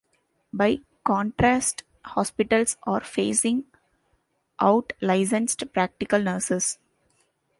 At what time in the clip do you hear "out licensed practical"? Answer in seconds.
4.59-6.19